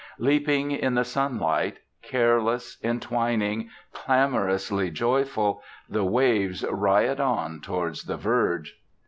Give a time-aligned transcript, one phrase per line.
[0.17, 8.81] Leaping in the sunlight, careless, entwining, clamorously joyful, the waves riot on towards the verge.